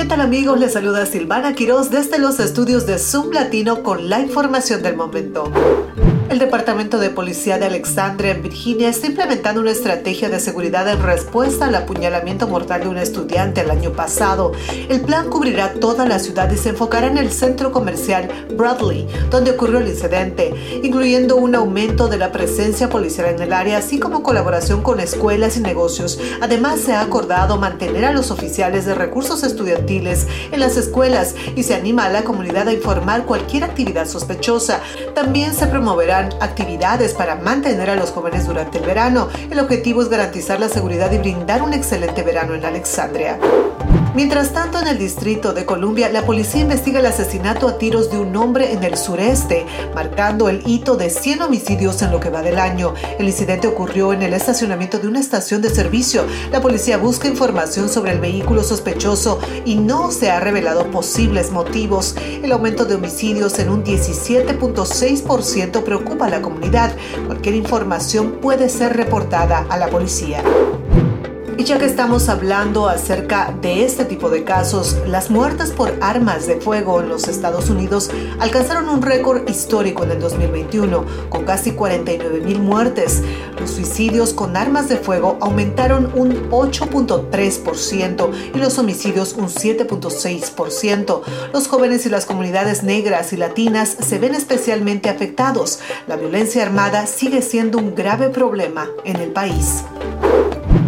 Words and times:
¿Qué 0.00 0.06
tal 0.06 0.22
amigos? 0.22 0.58
Les 0.58 0.72
saluda 0.72 1.04
Silvana 1.04 1.52
Quiroz 1.52 1.90
desde 1.90 2.18
los 2.18 2.40
estudios 2.40 2.86
de 2.86 2.98
Zoom 2.98 3.32
Latino 3.32 3.82
con 3.82 4.08
la 4.08 4.18
información 4.20 4.82
del 4.82 4.96
momento. 4.96 5.52
El 6.30 6.38
Departamento 6.38 7.00
de 7.00 7.10
Policía 7.10 7.58
de 7.58 7.66
Alexandria, 7.66 8.30
en 8.30 8.40
Virginia, 8.40 8.88
está 8.88 9.08
implementando 9.08 9.60
una 9.60 9.72
estrategia 9.72 10.28
de 10.28 10.38
seguridad 10.38 10.88
en 10.88 11.02
respuesta 11.02 11.66
al 11.66 11.74
apuñalamiento 11.74 12.46
mortal 12.46 12.82
de 12.82 12.88
un 12.88 12.98
estudiante 12.98 13.62
el 13.62 13.70
año 13.72 13.90
pasado. 13.90 14.52
El 14.88 15.00
plan 15.00 15.28
cubrirá 15.28 15.72
toda 15.74 16.06
la 16.06 16.20
ciudad 16.20 16.48
y 16.52 16.56
se 16.56 16.68
enfocará 16.68 17.08
en 17.08 17.18
el 17.18 17.32
centro 17.32 17.72
comercial 17.72 18.28
Bradley, 18.56 19.08
donde 19.28 19.50
ocurrió 19.50 19.78
el 19.78 19.88
incidente, 19.88 20.54
incluyendo 20.84 21.34
un 21.34 21.56
aumento 21.56 22.06
de 22.06 22.18
la 22.18 22.30
presencia 22.30 22.88
policial 22.88 23.34
en 23.34 23.42
el 23.42 23.52
área, 23.52 23.78
así 23.78 23.98
como 23.98 24.22
colaboración 24.22 24.82
con 24.82 25.00
escuelas 25.00 25.56
y 25.56 25.60
negocios. 25.60 26.20
Además, 26.40 26.78
se 26.78 26.92
ha 26.92 27.00
acordado 27.00 27.58
mantener 27.58 28.04
a 28.04 28.12
los 28.12 28.30
oficiales 28.30 28.86
de 28.86 28.94
recursos 28.94 29.42
estudiantiles 29.42 30.28
en 30.52 30.60
las 30.60 30.76
escuelas 30.76 31.34
y 31.56 31.64
se 31.64 31.74
anima 31.74 32.04
a 32.04 32.08
la 32.08 32.22
comunidad 32.22 32.68
a 32.68 32.72
informar 32.72 33.24
cualquier 33.24 33.64
actividad 33.64 34.06
sospechosa. 34.06 34.80
También 35.12 35.54
se 35.54 35.66
promoverá 35.66 36.19
actividades 36.40 37.14
para 37.14 37.36
mantener 37.36 37.90
a 37.90 37.96
los 37.96 38.10
jóvenes 38.10 38.46
durante 38.46 38.78
el 38.78 38.84
verano. 38.84 39.28
El 39.50 39.58
objetivo 39.58 40.02
es 40.02 40.08
garantizar 40.08 40.60
la 40.60 40.68
seguridad 40.68 41.10
y 41.12 41.18
brindar 41.18 41.62
un 41.62 41.74
excelente 41.74 42.22
verano 42.22 42.54
en 42.54 42.64
Alexandria. 42.64 43.38
Mientras 44.12 44.52
tanto, 44.52 44.80
en 44.80 44.88
el 44.88 44.98
Distrito 44.98 45.52
de 45.52 45.64
Columbia, 45.64 46.08
la 46.08 46.26
policía 46.26 46.62
investiga 46.62 46.98
el 46.98 47.06
asesinato 47.06 47.68
a 47.68 47.78
tiros 47.78 48.10
de 48.10 48.18
un 48.18 48.36
hombre 48.36 48.72
en 48.72 48.82
el 48.82 48.96
sureste, 48.96 49.66
marcando 49.94 50.48
el 50.48 50.64
hito 50.66 50.96
de 50.96 51.10
100 51.10 51.42
homicidios 51.42 52.02
en 52.02 52.10
lo 52.10 52.18
que 52.18 52.28
va 52.28 52.42
del 52.42 52.58
año. 52.58 52.92
El 53.20 53.28
incidente 53.28 53.68
ocurrió 53.68 54.12
en 54.12 54.22
el 54.22 54.34
estacionamiento 54.34 54.98
de 54.98 55.06
una 55.06 55.20
estación 55.20 55.62
de 55.62 55.70
servicio. 55.70 56.24
La 56.50 56.60
policía 56.60 56.98
busca 56.98 57.28
información 57.28 57.88
sobre 57.88 58.10
el 58.10 58.18
vehículo 58.18 58.64
sospechoso 58.64 59.38
y 59.64 59.76
no 59.76 60.10
se 60.10 60.32
ha 60.32 60.40
revelado 60.40 60.90
posibles 60.90 61.52
motivos. 61.52 62.16
El 62.42 62.50
aumento 62.50 62.86
de 62.86 62.96
homicidios 62.96 63.60
en 63.60 63.70
un 63.70 63.84
17.6% 63.84 65.84
preocupa 65.84 66.26
a 66.26 66.30
la 66.30 66.42
comunidad. 66.42 66.96
Cualquier 67.26 67.54
información 67.54 68.40
puede 68.42 68.70
ser 68.70 68.96
reportada 68.96 69.66
a 69.68 69.78
la 69.78 69.86
policía. 69.86 70.42
Y 71.58 71.64
ya 71.64 71.78
que 71.78 71.84
estamos 71.84 72.28
hablando 72.28 72.88
acerca 72.88 73.54
de 73.60 73.84
este 73.84 74.04
tipo 74.04 74.30
de 74.30 74.44
casos, 74.44 74.96
las 75.06 75.30
muertes 75.30 75.70
por 75.70 75.92
armas 76.00 76.46
de 76.46 76.60
fuego 76.60 77.00
en 77.00 77.08
los 77.08 77.28
Estados 77.28 77.68
Unidos 77.68 78.10
alcanzaron 78.38 78.88
un 78.88 79.02
récord 79.02 79.48
histórico 79.48 80.04
en 80.04 80.12
el 80.12 80.20
2021, 80.20 81.04
con 81.28 81.44
casi 81.44 81.72
49 81.72 82.40
mil 82.40 82.60
muertes. 82.60 83.22
Los 83.58 83.72
suicidios 83.72 84.32
con 84.32 84.56
armas 84.56 84.88
de 84.88 84.96
fuego 84.96 85.36
aumentaron 85.40 86.10
un 86.14 86.50
8.3% 86.50 88.30
y 88.54 88.58
los 88.58 88.78
homicidios 88.78 89.34
un 89.34 89.48
7.6%. 89.48 91.20
Los 91.52 91.68
jóvenes 91.68 92.06
y 92.06 92.08
las 92.08 92.24
comunidades 92.26 92.82
negras 92.82 93.32
y 93.32 93.36
latinas 93.36 93.96
se 94.00 94.18
ven 94.18 94.34
especialmente 94.34 95.10
afectados. 95.10 95.80
La 96.06 96.16
violencia 96.16 96.62
armada 96.62 97.06
sigue 97.06 97.42
siendo 97.42 97.78
un 97.78 97.94
grave 97.94 98.30
problema 98.30 98.88
en 99.04 99.16
el 99.16 99.30
país. 99.30 99.84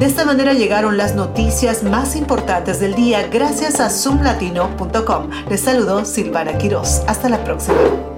De 0.03 0.09
esta 0.09 0.25
manera 0.25 0.53
llegaron 0.53 0.97
las 0.97 1.15
noticias 1.15 1.85
más 1.85 2.17
importantes 2.17 2.81
del 2.81 2.97
día 2.97 3.29
gracias 3.29 3.79
a 3.79 3.89
zoomlatino.com. 3.89 5.31
Les 5.49 5.61
saludo 5.61 6.05
Silvana 6.05 6.59
Quiroz. 6.59 7.03
Hasta 7.07 7.29
la 7.29 7.45
próxima. 7.45 8.12